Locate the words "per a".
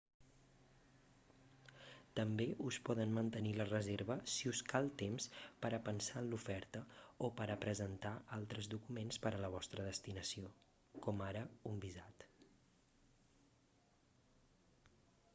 5.65-5.81, 7.41-7.59, 9.27-9.43